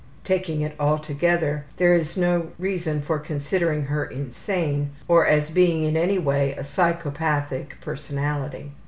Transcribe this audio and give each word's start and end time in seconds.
Taking 0.23 0.61
it 0.61 0.73
altogether, 0.79 1.65
there 1.77 1.93
was 1.93 2.17
no 2.17 2.47
reason 2.57 3.03
for 3.03 3.19
considering 3.19 3.83
her 3.83 4.03
insane, 4.03 4.89
or 5.07 5.27
as 5.27 5.51
being 5.51 5.83
in 5.83 5.95
any 5.95 6.17
way 6.17 6.53
a 6.53 6.63
psychopathic 6.63 7.79
personality. 7.81 8.71